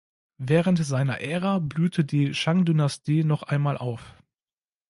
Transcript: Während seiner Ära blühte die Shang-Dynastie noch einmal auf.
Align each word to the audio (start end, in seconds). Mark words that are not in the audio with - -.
Während 0.39 0.83
seiner 0.83 1.21
Ära 1.21 1.59
blühte 1.59 2.03
die 2.03 2.33
Shang-Dynastie 2.33 3.23
noch 3.23 3.43
einmal 3.43 3.77
auf. 3.77 4.15